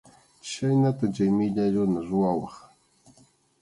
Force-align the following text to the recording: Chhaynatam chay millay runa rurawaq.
Chhaynatam 0.49 1.09
chay 1.15 1.29
millay 1.37 1.69
runa 1.75 1.99
rurawaq. 2.07 2.55